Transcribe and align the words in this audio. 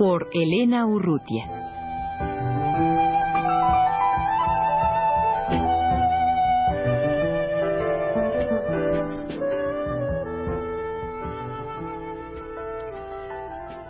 Por 0.00 0.30
Elena 0.32 0.86
Urrutia. 0.86 1.44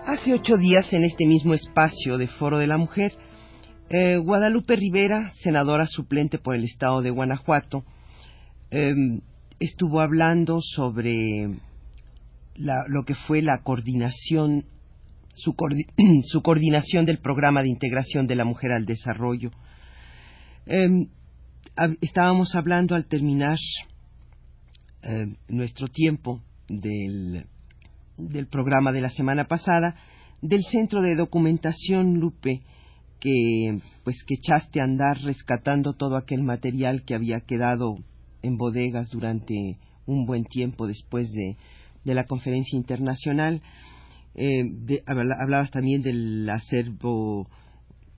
Hace 0.05 0.35
ocho 0.35 0.57
días, 0.57 0.93
en 0.93 1.05
este 1.05 1.27
mismo 1.27 1.55
espacio 1.55 2.19
de 2.19 2.27
Foro 2.27 2.59
de 2.59 2.67
la 2.67 2.77
Mujer, 2.77 3.13
eh, 3.89 4.17
Guadalupe 4.17 4.75
Rivera, 4.75 5.31
senadora 5.45 5.87
suplente 5.87 6.39
por 6.39 6.57
el 6.57 6.65
estado 6.65 7.03
de 7.03 7.11
Guanajuato, 7.11 7.85
em, 8.73 9.21
estuvo 9.61 10.01
hablando 10.01 10.59
sobre 10.61 11.51
lo 12.57 13.05
que 13.05 13.15
fue 13.15 13.43
la 13.43 13.63
coordinación, 13.63 14.65
su, 16.25 16.43
coordinación 16.43 17.05
del 17.05 17.19
programa 17.19 17.63
de 17.63 17.69
integración 17.69 18.27
de 18.27 18.37
la 18.37 18.45
mujer 18.45 18.73
al 18.73 18.87
desarrollo. 18.87 19.51
Em, 20.67 21.09
estábamos 22.01 22.55
hablando 22.55 22.95
al 22.95 23.07
terminar 23.07 23.59
em, 25.03 25.37
nuestro 25.49 25.89
tiempo 25.89 26.41
del, 26.69 27.47
del 28.17 28.47
programa 28.47 28.93
de 28.93 29.01
la 29.01 29.11
semana 29.11 29.45
pasada 29.45 29.97
del 30.43 30.63
Centro 30.71 31.03
de 31.03 31.17
Documentación 31.17 32.15
Lupe 32.19 32.63
que 33.21 33.79
pues 34.03 34.17
que 34.27 34.35
echaste 34.35 34.81
a 34.81 34.85
andar 34.85 35.19
rescatando 35.23 35.93
todo 35.93 36.17
aquel 36.17 36.43
material 36.43 37.03
que 37.05 37.15
había 37.15 37.41
quedado 37.41 37.97
en 38.43 38.57
bodegas 38.57 39.11
durante 39.11 39.77
un 40.07 40.25
buen 40.25 40.45
tiempo 40.45 40.87
después 40.87 41.31
de, 41.31 41.57
de 42.05 42.15
la 42.15 42.25
conferencia 42.25 42.77
internacional. 42.77 43.61
Eh, 44.35 44.63
hablabas 45.07 45.71
también 45.71 46.03
del 46.03 46.49
acervo 46.49 47.49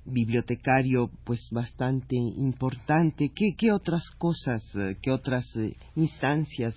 bibliotecario 0.04 1.10
pues 1.24 1.48
bastante 1.50 2.16
importante. 2.16 3.30
¿Qué, 3.34 3.54
qué 3.56 3.72
otras 3.72 4.02
cosas, 4.18 4.62
eh, 4.74 4.96
qué 5.00 5.10
otras 5.10 5.44
eh, 5.56 5.76
instancias 5.96 6.74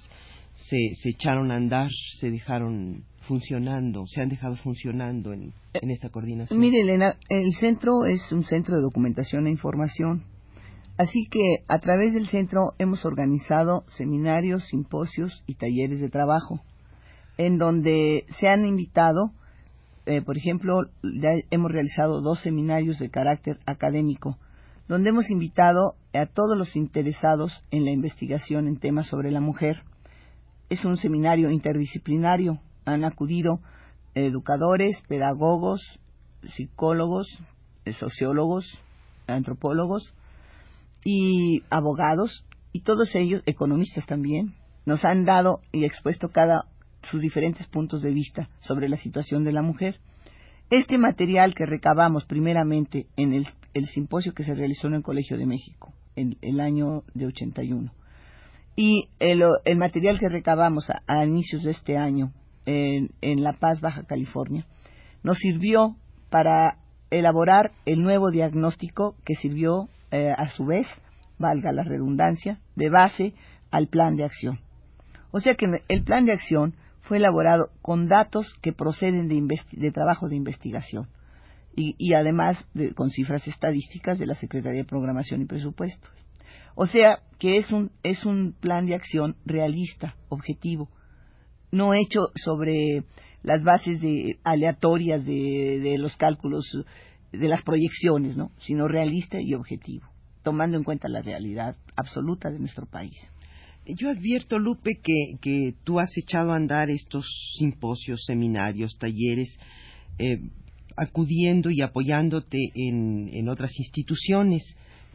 se, 0.69 0.77
se 1.01 1.09
echaron 1.09 1.51
a 1.51 1.55
andar, 1.55 1.89
se 2.19 2.29
dejaron 2.29 3.03
funcionando, 3.27 4.05
se 4.07 4.21
han 4.21 4.29
dejado 4.29 4.55
funcionando 4.57 5.33
en, 5.33 5.53
en 5.73 5.91
esta 5.91 6.09
coordinación? 6.09 6.59
Mire, 6.59 6.81
Elena, 6.81 7.15
el 7.29 7.51
centro 7.53 8.05
es 8.05 8.31
un 8.31 8.43
centro 8.43 8.75
de 8.75 8.81
documentación 8.81 9.47
e 9.47 9.51
información. 9.51 10.23
Así 10.97 11.27
que 11.29 11.57
a 11.67 11.79
través 11.79 12.13
del 12.13 12.27
centro 12.27 12.71
hemos 12.77 13.03
organizado 13.03 13.83
seminarios, 13.97 14.65
simposios 14.67 15.43
y 15.45 15.55
talleres 15.55 15.99
de 15.99 16.09
trabajo, 16.09 16.61
en 17.37 17.57
donde 17.57 18.25
se 18.39 18.47
han 18.47 18.65
invitado, 18.65 19.31
eh, 20.05 20.21
por 20.21 20.37
ejemplo, 20.37 20.81
hemos 21.49 21.71
realizado 21.71 22.21
dos 22.21 22.39
seminarios 22.39 22.99
de 22.99 23.09
carácter 23.09 23.59
académico, 23.65 24.37
donde 24.87 25.09
hemos 25.09 25.29
invitado 25.29 25.95
a 26.13 26.25
todos 26.27 26.57
los 26.57 26.75
interesados 26.75 27.63
en 27.71 27.85
la 27.85 27.91
investigación 27.91 28.67
en 28.67 28.79
temas 28.79 29.07
sobre 29.07 29.31
la 29.31 29.41
mujer. 29.41 29.83
Es 30.69 30.85
un 30.85 30.97
seminario 30.97 31.49
interdisciplinario 31.49 32.59
han 32.85 33.03
acudido 33.03 33.59
educadores, 34.13 35.01
pedagogos, 35.07 35.81
psicólogos, 36.55 37.27
eh, 37.83 37.93
sociólogos, 37.93 38.65
antropólogos 39.27 40.13
y 41.03 41.63
abogados 41.69 42.45
y 42.71 42.81
todos 42.81 43.13
ellos 43.15 43.41
economistas 43.45 44.05
también 44.05 44.53
nos 44.85 45.03
han 45.03 45.25
dado 45.25 45.61
y 45.71 45.85
expuesto 45.85 46.29
cada 46.29 46.65
sus 47.09 47.21
diferentes 47.21 47.67
puntos 47.67 48.01
de 48.01 48.11
vista 48.11 48.49
sobre 48.61 48.89
la 48.89 48.97
situación 48.97 49.43
de 49.43 49.51
la 49.51 49.61
mujer. 49.61 49.99
Este 50.69 50.97
material 50.97 51.53
que 51.53 51.65
recabamos 51.65 52.25
primeramente 52.25 53.07
en 53.17 53.33
el, 53.33 53.47
simposio 53.87 54.33
que 54.33 54.43
se 54.43 54.55
realizó 54.55 54.87
en 54.87 54.95
el 54.95 55.03
Colegio 55.03 55.37
de 55.37 55.45
México 55.45 55.93
en 56.15 56.37
el 56.41 56.59
año 56.59 57.03
de 57.13 57.25
81 57.27 57.91
y 58.75 59.09
el, 59.19 59.43
el 59.65 59.77
material 59.77 60.17
que 60.19 60.29
recabamos 60.29 60.87
a 60.89 61.25
inicios 61.25 61.63
de 61.63 61.71
este 61.71 61.97
año 61.97 62.31
en, 62.65 63.43
La 63.43 63.53
Paz, 63.53 63.81
Baja 63.81 64.03
California, 64.03 64.65
nos 65.23 65.37
sirvió 65.37 65.95
para 66.29 66.77
elaborar 67.09 67.71
el 67.85 68.01
nuevo 68.01 68.31
diagnóstico 68.31 69.15
que 69.25 69.35
sirvió 69.35 69.87
eh, 70.11 70.33
a 70.35 70.49
su 70.51 70.65
vez, 70.65 70.87
valga 71.37 71.71
la 71.71 71.83
redundancia, 71.83 72.59
de 72.75 72.89
base 72.89 73.33
al 73.71 73.87
plan 73.87 74.15
de 74.15 74.25
acción. 74.25 74.59
O 75.31 75.39
sea 75.39 75.55
que 75.55 75.65
el 75.87 76.03
plan 76.03 76.25
de 76.25 76.33
acción 76.33 76.75
fue 77.05 77.17
elaborado 77.17 77.69
con 77.81 78.07
datos 78.07 78.51
que 78.61 78.73
proceden 78.73 79.27
de, 79.27 79.59
de 79.71 79.91
trabajo 79.91 80.27
de 80.27 80.35
investigación 80.35 81.07
y, 81.77 82.13
además 82.13 82.57
con 82.95 83.09
cifras 83.09 83.45
estadísticas 83.47 84.17
de 84.17 84.25
la 84.25 84.35
Secretaría 84.35 84.81
de 84.81 84.87
Programación 84.87 85.41
y 85.41 85.45
Presupuesto. 85.45 86.07
O 86.75 86.87
sea 86.87 87.19
que 87.37 87.57
es 87.57 87.71
un, 87.71 87.91
es 88.03 88.25
un 88.25 88.53
plan 88.53 88.85
de 88.85 88.95
acción 88.95 89.35
realista, 89.45 90.15
objetivo, 90.29 90.89
no 91.71 91.93
hecho 91.93 92.29
sobre 92.35 93.03
las 93.43 93.63
bases 93.63 94.01
de, 94.01 94.39
aleatorias 94.43 95.25
de, 95.25 95.95
los 95.99 96.15
cálculos, 96.15 96.65
de 97.31 97.47
las 97.47 97.61
proyecciones, 97.63 98.37
¿no? 98.37 98.51
sino 98.59 98.87
realista 98.87 99.39
y 99.41 99.53
objetivo, 99.53 100.07
tomando 100.43 100.77
en 100.77 100.83
cuenta 100.83 101.09
la 101.09 101.21
realidad 101.21 101.75
absoluta 101.95 102.49
de 102.49 102.59
nuestro 102.59 102.85
país. 102.85 103.17
Yo 103.87 104.09
advierto, 104.09 104.57
Lupe, 104.57 104.99
que, 105.03 105.37
que 105.41 105.73
tú 105.83 105.99
has 105.99 106.09
echado 106.17 106.51
a 106.51 106.55
andar 106.55 106.89
estos 106.89 107.25
simposios, 107.57 108.23
seminarios, 108.25 108.97
talleres, 108.97 109.55
eh, 110.17 110.39
acudiendo 110.97 111.69
y 111.69 111.81
apoyándote 111.81 112.57
en, 112.73 113.29
en 113.33 113.49
otras 113.49 113.71
instituciones 113.77 114.63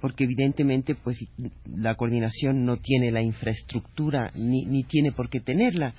porque 0.00 0.24
evidentemente 0.24 0.94
pues 0.94 1.18
la 1.66 1.94
coordinación 1.94 2.64
no 2.64 2.78
tiene 2.78 3.10
la 3.10 3.22
infraestructura 3.22 4.30
ni, 4.34 4.64
ni 4.64 4.82
tiene 4.84 5.12
por 5.12 5.28
qué 5.28 5.40
tenerla 5.40 5.94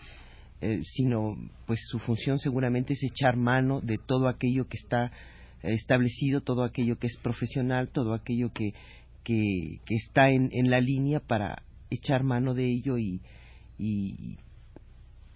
eh, 0.63 0.81
sino 0.83 1.35
pues 1.65 1.79
su 1.87 1.97
función 1.97 2.37
seguramente 2.37 2.93
es 2.93 3.03
echar 3.03 3.35
mano 3.35 3.81
de 3.81 3.95
todo 3.97 4.27
aquello 4.27 4.67
que 4.67 4.77
está 4.77 5.05
eh, 5.63 5.73
establecido, 5.73 6.41
todo 6.41 6.63
aquello 6.63 6.99
que 6.99 7.07
es 7.07 7.17
profesional, 7.17 7.89
todo 7.89 8.13
aquello 8.13 8.51
que, 8.53 8.75
que, 9.23 9.79
está 9.89 10.29
en, 10.29 10.49
en, 10.51 10.69
la 10.69 10.79
línea 10.79 11.19
para 11.19 11.63
echar 11.91 12.23
mano 12.23 12.55
de 12.55 12.65
ello 12.65 12.97
y, 12.97 13.21
y 13.77 14.37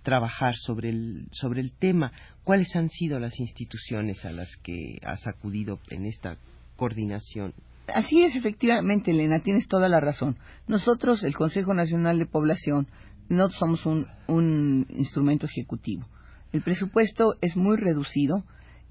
trabajar 0.01 0.55
sobre 0.55 0.89
el, 0.89 1.27
sobre 1.31 1.61
el 1.61 1.73
tema. 1.73 2.11
¿Cuáles 2.43 2.75
han 2.75 2.89
sido 2.89 3.19
las 3.19 3.39
instituciones 3.39 4.23
a 4.23 4.31
las 4.31 4.55
que 4.63 4.99
has 5.03 5.27
acudido 5.27 5.79
en 5.89 6.05
esta 6.05 6.37
coordinación? 6.77 7.53
Así 7.93 8.23
es, 8.23 8.35
efectivamente, 8.35 9.11
Elena, 9.11 9.41
tienes 9.41 9.67
toda 9.67 9.89
la 9.89 9.99
razón. 9.99 10.37
Nosotros, 10.67 11.23
el 11.23 11.35
Consejo 11.35 11.73
Nacional 11.73 12.17
de 12.17 12.25
Población, 12.25 12.87
no 13.29 13.49
somos 13.49 13.85
un, 13.85 14.07
un 14.27 14.87
instrumento 14.89 15.45
ejecutivo. 15.45 16.07
El 16.51 16.61
presupuesto 16.61 17.35
es 17.41 17.55
muy 17.57 17.75
reducido 17.77 18.43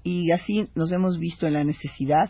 y 0.03 0.31
así 0.31 0.69
nos 0.75 0.91
hemos 0.91 1.17
visto 1.17 1.47
en 1.47 1.53
la 1.53 1.63
necesidad 1.63 2.29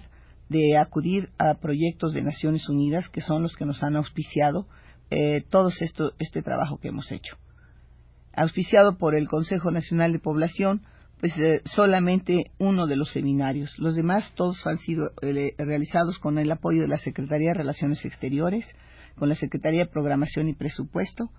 de 0.49 0.77
acudir 0.77 1.29
a 1.37 1.55
proyectos 1.55 2.13
de 2.13 2.21
Naciones 2.21 2.69
Unidas 2.69 3.09
que 3.09 3.21
son 3.21 3.41
los 3.41 3.55
que 3.55 3.65
nos 3.65 3.83
han 3.83 3.95
auspiciado 3.95 4.67
eh, 5.09 5.43
todo 5.49 5.69
esto, 5.69 6.13
este 6.19 6.41
trabajo 6.41 6.77
que 6.77 6.89
hemos 6.89 7.11
hecho. 7.11 7.37
Auspiciado 8.33 8.97
por 8.97 9.15
el 9.15 9.27
Consejo 9.27 9.71
Nacional 9.71 10.11
de 10.11 10.19
Población, 10.19 10.81
pues 11.19 11.37
eh, 11.39 11.61
solamente 11.65 12.51
uno 12.57 12.87
de 12.87 12.97
los 12.97 13.11
seminarios. 13.11 13.77
Los 13.79 13.95
demás 13.95 14.31
todos 14.35 14.65
han 14.67 14.77
sido 14.77 15.11
eh, 15.21 15.53
realizados 15.57 16.19
con 16.19 16.37
el 16.37 16.51
apoyo 16.51 16.81
de 16.81 16.87
la 16.87 16.97
Secretaría 16.97 17.49
de 17.49 17.59
Relaciones 17.59 18.03
Exteriores, 18.03 18.65
con 19.17 19.29
la 19.29 19.35
Secretaría 19.35 19.85
de 19.85 19.91
Programación 19.91 20.49
y 20.49 20.53
Presupuesto, 20.53 21.29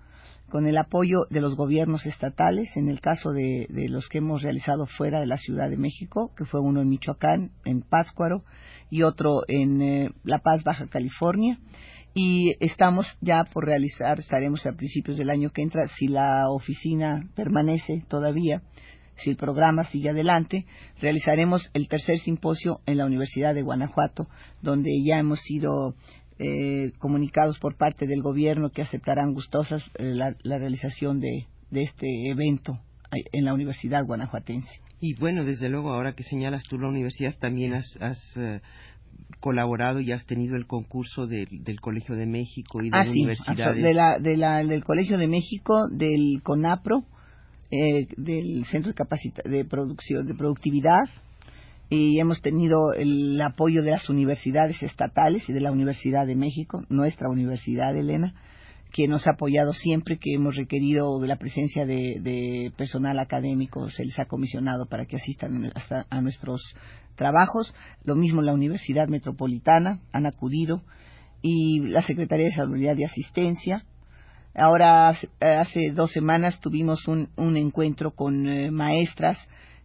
con 0.49 0.65
el 0.65 0.77
apoyo 0.77 1.25
de 1.29 1.41
los 1.41 1.55
gobiernos 1.55 2.05
estatales, 2.05 2.75
en 2.75 2.87
el 2.87 3.01
caso 3.01 3.31
de, 3.31 3.67
los 3.89 4.07
que 4.07 4.19
hemos 4.19 4.41
realizado 4.41 4.85
fuera 4.85 5.19
de 5.19 5.25
la 5.25 5.37
Ciudad 5.37 5.69
de 5.69 5.77
México, 5.77 6.31
que 6.35 6.45
fue 6.45 6.61
uno 6.61 6.81
en 6.81 6.89
Michoacán, 6.89 7.51
en 7.65 7.81
Pátzcuaro, 7.81 8.43
y 8.89 9.03
otro 9.03 9.41
en 9.47 9.81
eh, 9.81 10.11
La 10.23 10.39
Paz, 10.39 10.63
Baja 10.63 10.87
California. 10.87 11.59
Y 12.19 12.55
estamos 12.61 13.05
ya 13.21 13.43
por 13.43 13.63
realizar, 13.63 14.17
estaremos 14.17 14.65
a 14.65 14.71
principios 14.71 15.17
del 15.17 15.29
año 15.29 15.51
que 15.51 15.61
entra, 15.61 15.85
si 15.99 16.07
la 16.07 16.49
oficina 16.49 17.29
permanece 17.35 18.03
todavía, 18.07 18.63
si 19.17 19.29
el 19.29 19.35
programa 19.35 19.83
sigue 19.83 20.09
adelante, 20.09 20.65
realizaremos 20.99 21.69
el 21.75 21.87
tercer 21.87 22.17
simposio 22.17 22.81
en 22.87 22.97
la 22.97 23.05
Universidad 23.05 23.53
de 23.53 23.61
Guanajuato, 23.61 24.25
donde 24.63 24.89
ya 25.05 25.19
hemos 25.19 25.41
sido 25.41 25.93
eh, 26.39 26.91
comunicados 26.97 27.59
por 27.59 27.77
parte 27.77 28.07
del 28.07 28.23
gobierno 28.23 28.71
que 28.71 28.81
aceptarán 28.81 29.35
gustosas 29.35 29.83
eh, 29.99 30.15
la, 30.15 30.57
realización 30.57 31.19
de, 31.19 31.45
este 31.69 32.31
evento 32.31 32.79
en 33.11 33.45
la 33.45 33.53
Universidad 33.53 34.03
Guanajuatense. 34.03 34.86
Y 34.99 35.13
bueno, 35.13 35.43
desde 35.43 35.69
luego, 35.69 35.93
ahora 35.93 36.13
que 36.13 36.23
señalas 36.23 36.63
tú 36.63 36.77
la 36.79 36.87
universidad, 36.87 37.35
también 37.39 37.73
has, 37.73 38.37
eh, 38.37 38.61
colaborado 39.39 39.99
y 39.99 40.11
has 40.11 40.25
tenido 40.25 40.55
el 40.55 40.65
concurso 40.65 41.27
del 41.27 41.79
Colegio 41.81 42.15
de 42.15 42.25
México 42.25 42.81
y 42.81 42.89
de 42.89 42.97
ah, 42.97 43.05
universidades. 43.07 43.83
de 43.83 43.93
la, 43.93 44.19
de 44.19 44.37
la, 44.37 44.63
del 44.63 44.83
Colegio 44.83 45.17
de 45.17 45.27
México, 45.27 45.87
del 45.91 46.41
CONAPRO, 46.43 47.03
eh, 47.69 48.07
del 48.15 48.65
Centro 48.65 48.93
de, 48.93 49.49
de, 49.49 49.65
Producción, 49.65 50.25
de 50.25 50.33
Productividad, 50.33 51.09
y 51.89 52.19
hemos 52.19 52.41
tenido 52.41 52.93
el 52.93 53.39
apoyo 53.41 53.83
de 53.83 53.91
las 53.91 54.09
universidades 54.09 54.81
estatales 54.81 55.47
y 55.47 55.53
de 55.53 55.61
la 55.61 55.71
Universidad 55.71 56.25
de 56.25 56.35
México, 56.35 56.83
nuestra 56.89 57.29
universidad, 57.29 57.95
Elena, 57.95 58.33
que 58.91 59.07
nos 59.07 59.27
ha 59.27 59.31
apoyado 59.31 59.73
siempre 59.73 60.17
que 60.17 60.33
hemos 60.33 60.55
requerido 60.55 61.23
la 61.25 61.35
presencia 61.35 61.85
de, 61.85 62.71
personal 62.77 63.19
académico, 63.19 63.89
se 63.89 64.05
les 64.05 64.17
ha 64.19 64.25
comisionado 64.25 64.85
para 64.85 65.05
que 65.05 65.17
asistan 65.17 65.71
a 66.09 66.21
nuestros 66.21 66.61
trabajos. 67.15 67.73
Lo 68.03 68.15
mismo 68.15 68.41
la 68.41 68.53
Universidad 68.53 69.07
Metropolitana 69.07 69.99
han 70.11 70.25
acudido 70.25 70.81
y 71.41 71.79
la 71.81 72.01
Secretaría 72.01 72.47
de 72.47 72.53
Salud 72.53 72.77
y 72.77 73.03
Asistencia. 73.03 73.83
Ahora, 74.55 75.09
hace 75.09 75.91
dos 75.93 76.11
semanas 76.11 76.59
tuvimos 76.61 77.07
un, 77.07 77.29
encuentro 77.57 78.11
con 78.11 78.47
eh, 78.47 78.71
maestras 78.71 79.37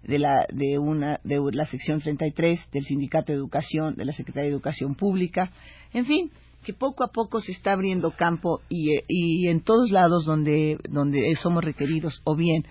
de 0.03 0.19
la, 0.19 0.47
de, 0.51 0.79
una, 0.79 1.21
de 1.25 1.41
la 1.53 1.67
sección 1.67 2.01
33 2.01 2.71
del 2.73 2.85
Sindicato 2.85 3.33
de 3.33 3.39
Educación, 3.39 3.95
de 3.97 4.05
la 4.07 4.13
Secretaría 4.13 4.49
de 4.49 4.55
Educación 4.55 4.95
Pública. 4.95 5.51
En 5.93 6.07
fin, 6.07 6.31
que 6.63 6.73
poco 6.73 7.05
a 7.05 7.09
poco 7.09 7.41
se 7.41 7.53
está 7.53 7.73
abriendo 7.73 8.13
campo 8.13 8.61
y, 8.69 8.91
y 9.09 9.49
en 9.49 9.61
todos 9.61 9.91
lados 9.91 10.25
donde, 10.25 10.79
donde 10.89 11.35
somos 11.41 11.65
requeridos 11.65 12.21
o 12.25 12.37
bien 12.37 12.65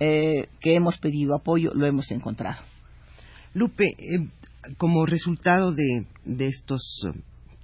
eh, 0.00 0.48
que 0.60 0.74
hemos 0.74 0.98
pedido 0.98 1.34
apoyo, 1.34 1.72
lo 1.74 1.86
hemos 1.86 2.10
encontrado. 2.10 2.62
Lupe, 3.52 3.84
eh, 3.84 4.28
como 4.78 5.06
resultado 5.06 5.72
de, 5.72 6.06
de 6.24 6.48
estos 6.48 6.82
eh, 7.06 7.18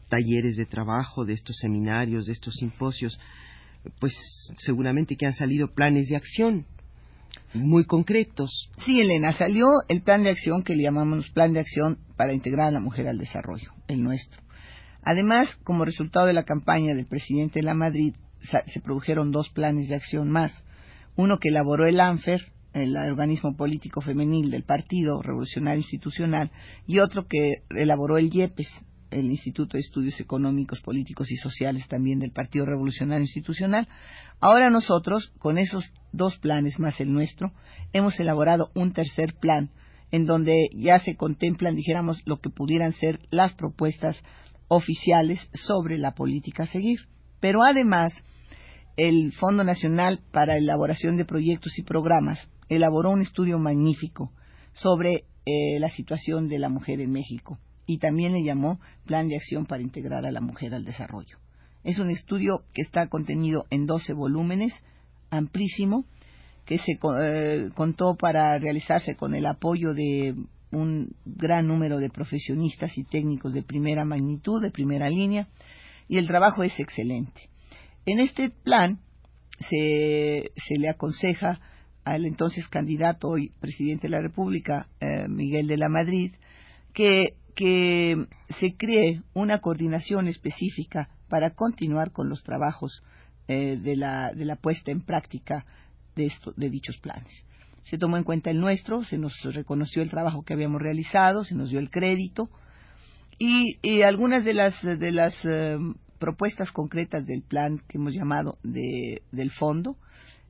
talleres 0.09 0.57
de 0.57 0.67
trabajo, 0.67 1.25
de 1.25 1.33
estos 1.33 1.57
seminarios, 1.57 2.27
de 2.27 2.33
estos 2.33 2.55
simposios, 2.55 3.19
pues 3.99 4.15
seguramente 4.59 5.17
que 5.17 5.27
han 5.27 5.35
salido 5.35 5.69
planes 5.69 6.09
de 6.09 6.17
acción 6.17 6.67
muy 7.55 7.85
concretos. 7.85 8.71
Sí, 8.85 9.01
Elena, 9.01 9.33
salió 9.33 9.67
el 9.89 10.03
plan 10.03 10.23
de 10.23 10.31
acción 10.31 10.63
que 10.63 10.77
le 10.77 10.85
llamamos 10.85 11.31
plan 11.31 11.53
de 11.53 11.61
acción 11.61 11.99
para 12.17 12.33
integrar 12.33 12.69
a 12.69 12.73
la 12.73 12.81
mujer 12.81 13.09
al 13.09 13.19
desarrollo, 13.19 13.73
el 13.89 14.03
nuestro. 14.03 14.41
Además, 15.03 15.57
como 15.65 15.85
resultado 15.85 16.27
de 16.27 16.33
la 16.33 16.45
campaña 16.45 16.95
del 16.95 17.07
presidente 17.07 17.61
de 17.61 17.65
la 17.65 17.75
Madrid, 17.75 18.15
se 18.41 18.81
produjeron 18.81 19.31
dos 19.31 19.51
planes 19.51 19.89
de 19.89 19.97
acción 19.97 20.31
más. 20.31 20.53
Uno 21.17 21.39
que 21.39 21.49
elaboró 21.49 21.87
el 21.87 22.01
ANFER, 22.01 22.53
el 22.73 22.97
organismo 22.97 23.57
político 23.57 24.01
femenil 24.01 24.51
del 24.51 24.65
Partido 24.65 25.21
Revolucionario 25.23 25.81
Institucional, 25.81 26.51
y 26.87 27.01
otro 27.01 27.27
que 27.27 27.63
elaboró 27.71 28.17
el 28.17 28.31
IEPES, 28.33 28.69
el 29.11 29.31
Instituto 29.31 29.77
de 29.77 29.81
Estudios 29.81 30.21
Económicos, 30.21 30.81
Políticos 30.81 31.31
y 31.33 31.37
Sociales 31.37 31.87
también 31.89 32.21
del 32.21 32.31
Partido 32.31 32.65
Revolucionario 32.65 33.23
Institucional. 33.23 33.89
Ahora 34.41 34.71
nosotros, 34.71 35.33
con 35.39 35.59
esos 35.59 35.85
dos 36.13 36.39
planes 36.39 36.79
más 36.79 37.01
el 37.01 37.13
nuestro, 37.13 37.53
hemos 37.93 38.19
elaborado 38.21 38.71
un 38.75 38.93
tercer 38.93 39.35
plan 39.35 39.71
en 40.13 40.27
donde 40.27 40.69
ya 40.75 40.99
se 40.99 41.17
contemplan, 41.17 41.77
dijéramos, 41.77 42.23
lo 42.25 42.41
que 42.41 42.51
pudieran 42.51 42.93
ser 42.93 43.21
las 43.31 43.55
propuestas 43.55 44.21
oficiales 44.71 45.41
sobre 45.53 45.99
la 45.99 46.13
política 46.13 46.63
a 46.63 46.67
seguir. 46.67 47.01
Pero 47.41 47.65
además, 47.65 48.13
el 48.97 49.33
Fondo 49.33 49.65
Nacional 49.65 50.21
para 50.31 50.57
Elaboración 50.57 51.17
de 51.17 51.25
Proyectos 51.25 51.77
y 51.77 51.83
Programas 51.83 52.39
elaboró 52.69 53.11
un 53.11 53.21
estudio 53.21 53.59
magnífico 53.59 54.33
sobre 54.73 55.25
eh, 55.45 55.81
la 55.81 55.89
situación 55.89 56.49
de 56.49 56.61
la 56.61 56.69
mujer 56.69 57.01
en 57.01 57.11
México 57.11 57.59
y 57.85 57.99
también 57.99 58.33
le 58.33 58.45
llamó 58.45 58.79
Plan 59.07 59.29
de 59.29 59.37
Acción 59.37 59.67
para 59.67 59.83
Integrar 59.83 60.25
a 60.25 60.31
la 60.31 60.41
Mujer 60.41 60.73
al 60.73 60.85
Desarrollo. 60.85 61.39
Es 61.83 61.99
un 61.99 62.11
estudio 62.11 62.63
que 62.73 62.83
está 62.83 63.09
contenido 63.09 63.65
en 63.71 63.87
12 63.87 64.13
volúmenes, 64.13 64.73
amplísimo, 65.31 66.05
que 66.65 66.79
se 66.79 66.93
eh, 67.21 67.71
contó 67.75 68.15
para 68.15 68.57
realizarse 68.59 69.17
con 69.17 69.35
el 69.35 69.47
apoyo 69.47 69.93
de 69.95 70.37
un 70.71 71.17
gran 71.25 71.67
número 71.67 71.99
de 71.99 72.11
profesionistas 72.11 72.97
y 72.97 73.05
técnicos 73.05 73.53
de 73.53 73.63
primera 73.63 74.05
magnitud, 74.05 74.63
de 74.63 74.71
primera 74.71 75.11
línea, 75.11 75.49
y 76.09 76.19
el 76.19 76.27
trabajo 76.27 76.63
es 76.63 76.79
excelente. 76.79 77.49
En 78.07 78.21
este 78.21 78.51
plan 78.51 79.01
se, 79.69 80.51
le 80.79 80.89
aconseja 80.89 81.61
al 82.05 82.25
entonces 82.25 82.67
candidato, 82.69 83.29
hoy 83.29 83.53
presidente 83.61 84.07
de 84.07 84.13
la 84.13 84.23
República, 84.23 84.89
eh, 85.01 85.27
Miguel 85.29 85.67
de 85.67 85.77
la 85.77 85.89
Madrid, 85.89 86.33
que, 86.93 87.37
se 88.59 88.75
cree 88.77 89.21
una 89.35 89.59
coordinación 89.59 90.29
específica 90.29 91.11
para 91.29 91.51
continuar 91.51 92.11
con 92.11 92.31
los 92.31 92.43
trabajos 92.43 93.03
eh, 93.49 93.77
de, 93.77 93.97
la, 93.97 94.57
puesta 94.63 94.91
en 94.91 95.03
práctica 95.03 95.67
de, 96.17 96.33
de 96.57 96.71
dichos 96.71 96.97
planes 96.99 97.45
se 97.85 97.99
tomó 97.99 98.17
en 98.17 98.25
cuenta 98.25 98.51
el 98.51 98.61
nuestro, 98.61 99.05
se 99.05 99.19
nos 99.19 99.35
reconoció 99.43 100.03
el 100.03 100.11
trabajo 100.11 100.45
que 100.45 100.55
habíamos 100.55 100.81
realizado, 100.81 101.45
se 101.45 101.55
nos 101.55 101.71
dio 101.71 101.79
el 101.79 101.91
crédito 101.91 102.49
y, 103.39 104.03
algunas 104.03 104.45
de 104.45 104.55
las, 104.55 104.83
de 104.83 105.13
las 105.13 105.35
eh, 105.45 105.79
propuestas 106.19 106.71
concretas 106.71 107.27
del 107.27 107.43
plan 107.43 107.81
que 107.89 107.99
hemos 107.99 108.15
llamado 108.15 108.59
de, 108.63 109.23
del 109.33 109.51
fondo 109.51 109.97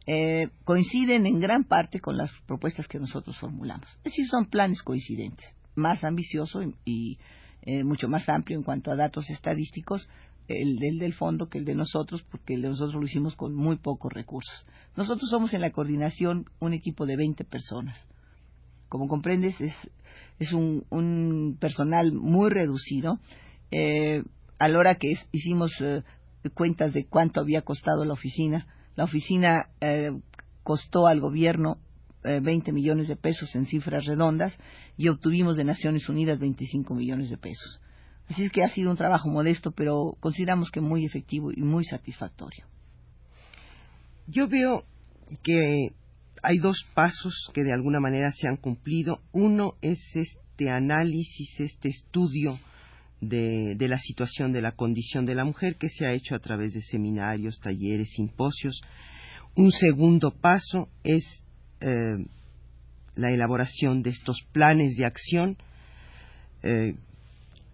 eh, 0.06 0.48
coinciden 0.64 1.26
en 1.26 1.38
gran 1.38 1.64
parte 1.64 2.00
con 2.00 2.16
las 2.16 2.32
propuestas 2.46 2.88
que 2.88 2.98
nosotros 2.98 3.38
formulamos. 3.38 3.86
Es 3.98 4.04
decir, 4.04 4.26
son 4.26 4.46
planes 4.46 4.82
coincidentes, 4.82 5.46
más 5.76 6.02
ambicioso 6.02 6.62
y, 6.84 7.18
eh, 7.62 7.84
mucho 7.84 8.08
más 8.08 8.28
amplio 8.28 8.58
en 8.58 8.64
cuanto 8.64 8.90
a 8.90 8.96
datos 8.96 9.28
estadísticos, 9.30 10.08
el, 10.50 10.98
del 10.98 11.14
fondo 11.14 11.48
que 11.48 11.58
el 11.58 11.64
de 11.64 11.74
nosotros, 11.74 12.22
porque 12.30 12.54
el 12.54 12.62
de 12.62 12.68
nosotros 12.68 13.00
lo 13.00 13.06
hicimos 13.06 13.36
con 13.36 13.54
muy 13.54 13.76
pocos 13.76 14.12
recursos. 14.12 14.66
Nosotros 14.96 15.30
somos 15.30 15.54
en 15.54 15.60
la 15.60 15.70
coordinación 15.70 16.46
un 16.58 16.72
equipo 16.72 17.06
de 17.06 17.16
20 17.16 17.44
personas. 17.44 17.98
Como 18.88 19.06
comprendes, 19.06 19.60
es, 19.60 19.72
es 20.38 20.52
un, 20.52 20.84
un 20.90 21.56
personal 21.60 22.12
muy 22.12 22.50
reducido. 22.50 23.20
Eh, 23.70 24.24
a 24.58 24.68
la 24.68 24.78
hora 24.78 24.94
que 24.96 25.14
hicimos 25.32 25.72
eh, 25.80 26.02
cuentas 26.54 26.92
de 26.92 27.06
cuánto 27.06 27.40
había 27.40 27.62
costado 27.62 28.04
la 28.04 28.14
oficina, 28.14 28.66
la 28.96 29.04
oficina 29.04 29.66
eh, 29.80 30.10
costó 30.64 31.06
al 31.06 31.20
gobierno 31.20 31.78
20 32.22 32.72
millones 32.72 33.08
de 33.08 33.16
pesos 33.16 33.54
en 33.54 33.64
cifras 33.64 34.04
redondas 34.04 34.54
y 34.98 35.08
obtuvimos 35.08 35.56
de 35.56 35.64
Naciones 35.64 36.06
Unidas 36.10 36.38
25 36.38 36.94
millones 36.94 37.30
de 37.30 37.38
pesos. 37.38 37.80
Así 38.30 38.44
es 38.44 38.52
que 38.52 38.62
ha 38.62 38.68
sido 38.68 38.92
un 38.92 38.96
trabajo 38.96 39.28
modesto, 39.28 39.72
pero 39.72 40.16
consideramos 40.20 40.70
que 40.70 40.80
muy 40.80 41.04
efectivo 41.04 41.50
y 41.50 41.62
muy 41.62 41.84
satisfactorio. 41.84 42.64
Yo 44.28 44.46
veo 44.46 44.84
que 45.42 45.88
hay 46.40 46.58
dos 46.58 46.86
pasos 46.94 47.50
que 47.52 47.64
de 47.64 47.72
alguna 47.72 47.98
manera 47.98 48.30
se 48.30 48.46
han 48.46 48.56
cumplido. 48.56 49.18
Uno 49.32 49.74
es 49.82 49.98
este 50.14 50.70
análisis, 50.70 51.58
este 51.58 51.88
estudio 51.88 52.60
de, 53.20 53.76
la 53.80 53.98
situación 53.98 54.52
de 54.52 54.62
la 54.62 54.72
condición 54.72 55.26
de 55.26 55.34
la 55.34 55.44
mujer 55.44 55.74
que 55.74 55.88
se 55.88 56.06
ha 56.06 56.12
hecho 56.12 56.36
a 56.36 56.38
través 56.38 56.72
de 56.72 56.82
seminarios, 56.82 57.58
talleres, 57.58 58.10
simposios. 58.14 58.80
Un 59.56 59.72
segundo 59.72 60.30
paso 60.30 60.88
es 61.02 61.24
eh, 61.80 61.88
la 63.16 63.32
elaboración 63.32 64.02
de 64.02 64.10
estos 64.10 64.40
planes 64.52 64.94
de 64.96 65.04
acción 65.04 65.56
eh, 66.62 66.94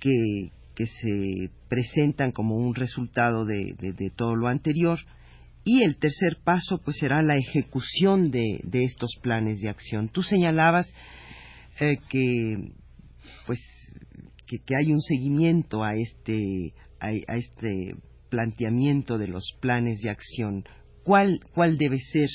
que, 0.01 0.51
se 0.77 1.51
presentan 1.69 2.33
como 2.33 2.57
un 2.57 2.75
resultado 2.75 3.45
de, 3.45 4.13
todo 4.17 4.37
lo 4.37 4.49
anterior. 4.49 4.99
Y 5.65 5.83
el 5.83 5.97
tercer 5.97 6.39
paso, 6.45 6.81
pues, 6.85 6.99
será 6.99 7.23
la 7.23 7.35
ejecución 7.37 8.31
de, 8.31 8.61
estos 8.73 9.11
planes 9.23 9.61
de 9.61 9.69
acción. 9.69 10.09
Tú 10.09 10.23
señalabas 10.23 10.93
eh, 11.81 11.99
que, 12.09 12.73
pues, 13.47 13.59
que, 14.47 14.77
hay 14.77 14.93
un 14.93 15.01
seguimiento 15.01 15.83
a 15.83 15.97
este, 15.97 16.73
a, 17.01 17.11
este 17.37 17.97
planteamiento 18.29 19.19
de 19.19 19.29
los 19.29 19.45
planes 19.61 20.01
de 20.01 20.11
acción. 20.11 20.65
¿Cuál, 21.05 21.41
cuál 21.55 21.79
debe 21.79 21.99
ser 21.99 22.29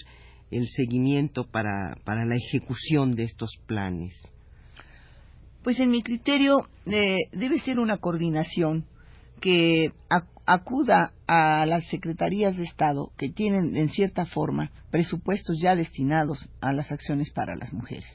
el 0.50 0.68
seguimiento 0.68 1.50
para, 1.50 1.96
para 2.04 2.26
la 2.26 2.36
ejecución 2.36 3.12
de 3.12 3.24
estos 3.24 3.52
planes? 3.66 4.14
Pues 5.64 5.80
en 5.80 5.92
mi 5.92 6.02
criterio 6.02 6.68
eh, 6.86 7.18
debe 7.32 7.60
ser 7.60 7.80
una 7.80 7.98
coordinación 7.98 8.86
que 9.40 9.92
acuda 10.46 11.14
a 11.28 11.66
las 11.66 11.86
secretarías 11.88 12.58
de 12.58 12.64
Estado 12.64 13.12
que 13.18 13.30
tienen 13.30 13.76
en 13.76 13.90
cierta 13.90 14.26
forma 14.26 14.72
presupuestos 14.92 15.60
ya 15.62 15.76
destinados 15.76 16.48
a 16.62 16.74
las 16.74 16.92
acciones 16.92 17.32
para 17.32 17.56
las 17.56 17.74
mujeres. 17.74 18.06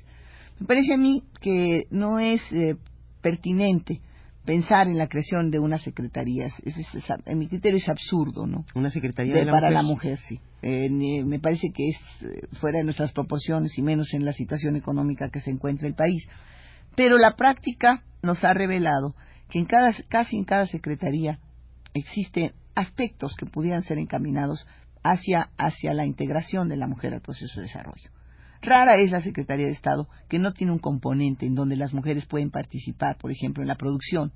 Me 0.61 0.67
parece 0.67 0.95
a 0.95 0.97
mí 0.97 1.23
que 1.41 1.87
no 1.91 2.19
es 2.19 2.41
eh, 2.53 2.77
pertinente 3.21 4.01
pensar 4.45 4.87
en 4.87 4.97
la 4.97 5.09
creación 5.09 5.51
de 5.51 5.59
una 5.59 5.79
secretaría. 5.79 6.49
en 7.27 7.39
mi 7.39 7.49
criterio 7.49 7.79
es 7.79 7.89
absurdo, 7.89 8.47
¿no? 8.47 8.65
Una 8.75 8.89
secretaría 8.89 9.45
para 9.51 9.71
la 9.71 9.83
mujer, 9.83 10.19
sí. 10.19 10.41
Eh, 10.63 10.89
me 10.89 11.41
parece 11.41 11.69
que 11.75 11.89
es 11.89 11.97
eh, 12.23 12.47
fuera 12.61 12.79
de 12.79 12.85
nuestras 12.85 13.13
proporciones 13.13 13.77
y 13.77 13.83
menos 13.83 14.15
en 14.15 14.25
la 14.25 14.33
situación 14.33 14.77
económica 14.77 15.29
que 15.31 15.41
se 15.41 15.51
encuentra 15.51 15.89
el 15.89 15.95
país. 15.95 16.27
Pero 16.97 17.19
la 17.19 17.37
práctica 17.37 18.03
nos 18.23 18.43
ha 18.45 18.53
revelado 18.53 19.15
que 19.51 19.59
en 19.59 19.67
cada, 19.67 19.93
casi 20.09 20.37
en 20.37 20.45
cada 20.45 20.67
secretaría 20.67 21.39
existen 21.95 22.53
aspectos 22.75 23.35
que 23.37 23.47
pudieran 23.47 23.83
ser 23.83 23.99
encaminados 23.99 24.67
hacia, 25.03 25.51
hacia 25.57 25.95
la 25.95 26.07
integración 26.07 26.69
de 26.69 26.77
la 26.77 26.89
mujer 26.89 27.15
al 27.15 27.21
proceso 27.21 27.61
de 27.61 27.67
desarrollo. 27.67 28.11
Rara 28.63 28.97
es 28.97 29.13
la 29.13 29.21
Secretaría 29.21 29.67
de 29.67 29.73
Estado 29.73 30.09
que 30.29 30.39
no 30.39 30.53
tiene 30.53 30.73
un 30.73 30.79
componente 30.79 31.47
en 31.47 31.55
donde 31.55 31.77
las 31.77 31.95
mujeres 31.95 32.27
pueden 32.27 32.51
participar, 32.51 33.17
por 33.19 33.31
ejemplo, 33.31 33.63
en 33.63 33.69
la 33.69 33.77
producción. 33.77 34.33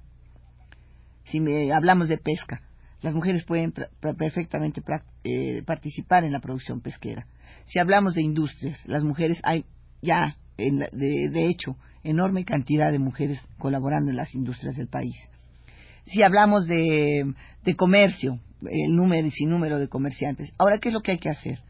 Si 1.24 1.40
me, 1.40 1.72
hablamos 1.72 2.08
de 2.08 2.18
pesca, 2.18 2.62
las 3.02 3.14
mujeres 3.14 3.44
pueden 3.44 3.72
perfectamente 4.00 4.82
eh, 5.24 5.62
participar 5.64 6.24
en 6.24 6.32
la 6.32 6.40
producción 6.40 6.80
pesquera. 6.80 7.26
Si 7.64 7.78
hablamos 7.78 8.14
de 8.14 8.22
industrias, 8.22 8.78
las 8.86 9.02
mujeres 9.04 9.40
hay 9.42 9.64
ya, 10.02 10.36
de, 10.60 11.46
hecho, 11.46 11.76
enorme 12.02 12.44
cantidad 12.44 12.92
de 12.92 12.98
mujeres 12.98 13.40
colaborando 13.58 14.10
en 14.10 14.16
las 14.16 14.34
industrias 14.34 14.76
del 14.76 14.88
país. 14.88 15.16
Si 16.06 16.22
hablamos 16.22 16.66
de, 16.66 17.34
de 17.64 17.76
comercio, 17.76 18.38
el 18.68 18.94
número 18.94 19.26
y 19.26 19.30
sin 19.30 19.50
número 19.50 19.78
de 19.78 19.88
comerciantes. 19.88 20.52
Ahora, 20.58 20.78
¿qué 20.80 20.88
es 20.88 20.94
lo 20.94 21.00
que 21.00 21.12
hay 21.12 21.18
que 21.18 21.30
hacer? 21.30 21.60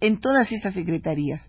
En 0.00 0.20
todas 0.20 0.50
estas 0.50 0.74
secretarías 0.74 1.46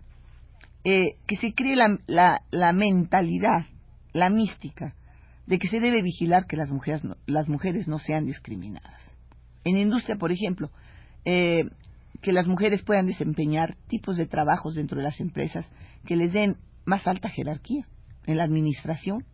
eh, 0.84 1.16
que 1.26 1.36
se 1.36 1.54
cree 1.54 1.76
la, 1.76 2.42
la, 2.50 2.72
mentalidad, 2.72 3.66
la 4.12 4.28
mística, 4.28 4.94
de 5.46 5.58
que 5.58 5.68
se 5.68 5.80
debe 5.80 6.02
vigilar 6.02 6.46
que 6.46 6.56
las 6.56 6.70
mujeres 6.70 7.02
no, 7.04 7.16
las 7.26 7.48
mujeres 7.48 7.88
no 7.88 7.98
sean 7.98 8.26
discriminadas. 8.26 9.00
En 9.64 9.78
industria, 9.78 10.16
por 10.16 10.30
ejemplo, 10.30 10.70
eh, 11.24 11.64
que 12.22 12.32
las 12.32 12.46
mujeres 12.46 12.82
puedan 12.82 13.06
desempeñar 13.06 13.76
tipos 13.88 14.16
de 14.16 14.26
trabajos 14.26 14.74
dentro 14.74 14.98
de 14.98 15.04
las 15.04 15.20
empresas 15.20 15.66
que 16.06 16.16
les 16.16 16.32
den 16.32 16.56
más 16.84 17.06
alta 17.06 17.28
jerarquía 17.28 17.86
en 18.26 18.36
la 18.36 18.44
administración. 18.44 19.24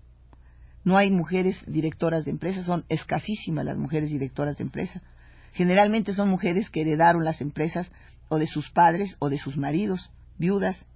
No 0.84 0.96
hay 0.96 1.10
mujeres 1.10 1.56
directoras 1.66 2.24
de 2.24 2.30
empresas, 2.30 2.64
son 2.64 2.84
escasísimas 2.88 3.64
las 3.64 3.76
mujeres 3.76 4.10
directoras 4.10 4.56
de 4.56 4.64
empresas. 4.64 5.02
Generalmente 5.52 6.12
son 6.12 6.28
mujeres 6.28 6.70
que 6.70 6.80
heredaron 6.80 7.24
las 7.24 7.40
empresas 7.40 7.90
o 8.28 8.38
de 8.38 8.46
sus 8.46 8.70
padres 8.70 9.16
o 9.18 9.28
de 9.28 9.38
sus 9.38 9.56
maridos, 9.56 10.10
viudas, 10.38 10.86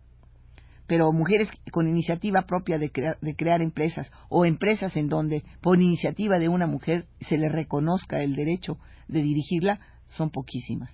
pero 0.87 1.13
mujeres 1.13 1.49
con 1.71 1.89
iniciativa 1.89 2.43
propia 2.43 2.79
de, 2.79 2.91
de, 3.21 3.37
crear 3.37 3.63
empresas 3.63 4.11
o 4.29 4.45
empresas 4.45 4.97
en 4.97 5.09
donde 5.09 5.43
por 5.61 5.81
iniciativa 5.81 6.39
de 6.39 6.49
una 6.49 6.67
mujer 6.67 7.07
se 7.21 7.39
le 7.39 7.49
reconozca 7.49 8.23
el 8.23 8.37
derecho 8.37 8.79
de 9.09 9.23
dirigirla 9.23 9.81
son 10.09 10.31
poquísimas. 10.31 10.91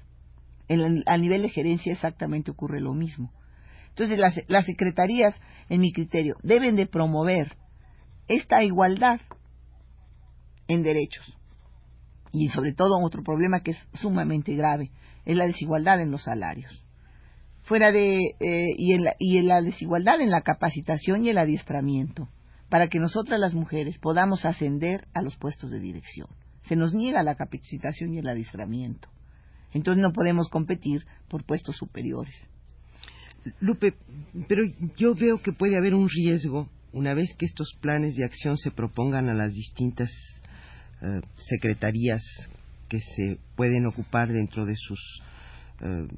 En, 0.70 1.02
a 1.04 1.18
nivel 1.18 1.42
de 1.42 1.50
gerencia 1.50 1.92
exactamente 1.92 2.50
ocurre 2.50 2.80
lo 2.80 2.94
mismo. 2.94 3.30
Entonces 3.88 4.18
las, 4.18 4.40
las 4.48 4.64
secretarías, 4.64 5.38
en 5.68 5.80
mi 5.80 5.92
criterio, 5.92 6.36
deben 6.42 6.76
de 6.76 6.86
promover 6.86 7.56
esta 8.28 8.62
igualdad 8.62 9.20
en 10.68 10.82
derechos. 10.82 11.36
Y 12.32 12.48
sobre 12.48 12.72
todo 12.72 12.98
otro 13.04 13.22
problema 13.22 13.60
que 13.60 13.72
es 13.72 13.88
sumamente 14.00 14.54
grave, 14.54 14.90
es 15.26 15.36
la 15.36 15.46
desigualdad 15.46 16.00
en 16.00 16.10
los 16.10 16.22
salarios 16.22 16.84
fuera 17.70 17.92
de 17.92 18.18
eh, 18.40 18.74
y, 18.76 18.94
en 18.94 19.04
la, 19.04 19.14
y 19.20 19.40
la 19.42 19.62
desigualdad 19.62 20.20
en 20.20 20.30
la 20.30 20.40
capacitación 20.40 21.24
y 21.24 21.28
el 21.28 21.38
adiestramiento 21.38 22.28
para 22.68 22.88
que 22.88 22.98
nosotras 22.98 23.38
las 23.38 23.54
mujeres 23.54 23.96
podamos 23.98 24.44
ascender 24.44 25.06
a 25.14 25.22
los 25.22 25.36
puestos 25.36 25.70
de 25.70 25.78
dirección. 25.78 26.26
Se 26.68 26.74
nos 26.74 26.94
niega 26.94 27.22
la 27.22 27.36
capacitación 27.36 28.14
y 28.14 28.18
el 28.18 28.28
adiestramiento. 28.28 29.08
Entonces 29.72 30.02
no 30.02 30.12
podemos 30.12 30.48
competir 30.48 31.04
por 31.28 31.44
puestos 31.44 31.76
superiores. 31.76 32.34
Lupe, 33.60 33.94
pero 34.48 34.62
yo 34.96 35.14
veo 35.14 35.40
que 35.40 35.52
puede 35.52 35.76
haber 35.76 35.94
un 35.94 36.08
riesgo 36.08 36.68
una 36.92 37.14
vez 37.14 37.34
que 37.38 37.46
estos 37.46 37.72
planes 37.80 38.16
de 38.16 38.24
acción 38.24 38.56
se 38.56 38.70
propongan 38.70 39.28
a 39.28 39.34
las 39.34 39.52
distintas 39.54 40.10
eh, 41.02 41.20
secretarías 41.36 42.22
que 42.88 42.98
se 43.00 43.38
pueden 43.56 43.86
ocupar 43.86 44.28
dentro 44.32 44.66
de 44.66 44.74
sus 44.76 45.22
eh, 45.80 46.08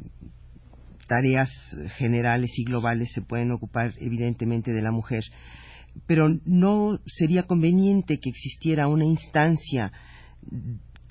tareas 1.06 1.50
generales 1.98 2.50
y 2.56 2.64
globales 2.64 3.10
se 3.12 3.20
pueden 3.20 3.52
ocupar 3.52 3.92
evidentemente 3.98 4.72
de 4.72 4.82
la 4.82 4.90
mujer, 4.90 5.22
pero 6.06 6.28
no 6.46 6.98
sería 7.06 7.42
conveniente 7.44 8.18
que 8.18 8.30
existiera 8.30 8.88
una 8.88 9.04
instancia 9.04 9.92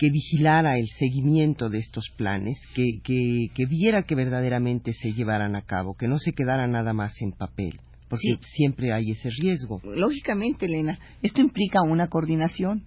que 0.01 0.09
vigilara 0.09 0.79
el 0.79 0.87
seguimiento 0.97 1.69
de 1.69 1.77
estos 1.77 2.05
planes, 2.17 2.59
que, 2.73 3.01
que, 3.03 3.65
viera 3.67 4.01
que 4.01 4.15
verdaderamente 4.15 4.93
se 4.93 5.13
llevaran 5.13 5.55
a 5.55 5.61
cabo, 5.61 5.93
que 5.93 6.07
no 6.07 6.17
se 6.17 6.31
quedara 6.31 6.65
nada 6.65 6.91
más 6.91 7.13
en 7.21 7.33
papel, 7.33 7.79
porque 8.09 8.39
siempre 8.41 8.93
hay 8.93 9.11
ese 9.11 9.29
riesgo. 9.29 9.79
Lógicamente, 9.83 10.65
Elena, 10.65 10.97
esto 11.21 11.39
implica 11.39 11.83
una 11.83 12.07
coordinación, 12.07 12.81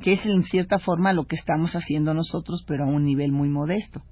que 0.00 0.14
es 0.14 0.26
en 0.26 0.42
cierta 0.42 0.80
forma 0.80 1.12
lo 1.12 1.26
que 1.26 1.36
estamos 1.36 1.76
haciendo 1.76 2.14
nosotros, 2.14 2.64
pero 2.66 2.82
a 2.82 2.88
un 2.88 3.04
nivel 3.04 3.30
muy 3.30 3.48
modesto. 3.48 4.02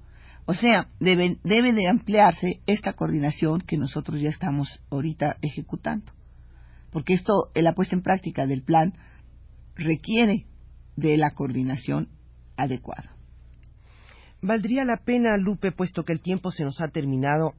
O 0.45 0.53
sea, 0.53 0.87
debe, 1.01 1.39
debe 1.43 1.73
de 1.73 1.89
ampliarse 1.89 2.61
esta 2.67 2.93
coordinación 2.93 3.63
que 3.67 3.75
nosotros 3.75 4.21
ya 4.21 4.29
estamos 4.29 4.79
ahorita 4.91 5.35
ejecutando. 5.41 6.09
Porque 6.93 7.15
esto, 7.15 7.51
la 7.53 7.73
puesta 7.75 7.97
en 7.97 8.01
práctica 8.01 8.47
del 8.47 8.63
plan, 8.63 8.93
requiere 9.75 10.45
de 10.95 11.17
la 11.17 11.31
coordinación 11.31 12.14
adecuada. 12.57 13.15
Valdría 14.41 14.83
la 14.83 14.97
pena, 14.97 15.37
Lupe, 15.37 15.71
puesto 15.71 16.03
que 16.03 16.13
el 16.13 16.21
tiempo 16.21 16.51
se 16.51 16.63
nos 16.63 16.79
ha 16.81 16.89
terminado, 16.89 17.53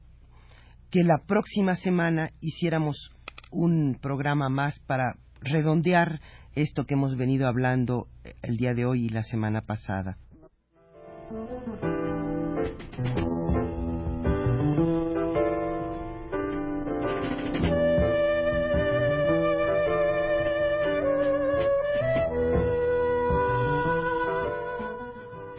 que 0.89 1.03
la 1.03 1.17
próxima 1.25 1.75
semana 1.75 2.31
hiciéramos 2.39 3.11
un 3.51 3.97
programa 4.01 4.49
más 4.49 4.79
para 4.87 5.15
redondear 5.41 6.21
esto 6.55 6.85
que 6.85 6.95
hemos 6.95 7.15
venido 7.17 7.47
hablando 7.47 8.07
el 8.41 8.57
día 8.57 8.73
de 8.73 8.85
hoy 8.85 9.05
y 9.05 9.09
la 9.09 9.23
semana 9.23 9.61
pasada. 9.61 10.17